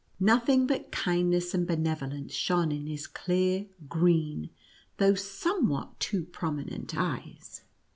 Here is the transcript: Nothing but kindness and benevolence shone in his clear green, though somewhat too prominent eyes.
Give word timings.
Nothing 0.19 0.65
but 0.65 0.91
kindness 0.91 1.53
and 1.53 1.67
benevolence 1.67 2.33
shone 2.33 2.71
in 2.71 2.87
his 2.87 3.05
clear 3.05 3.67
green, 3.87 4.49
though 4.97 5.13
somewhat 5.13 5.99
too 5.99 6.23
prominent 6.23 6.95
eyes. 6.97 7.61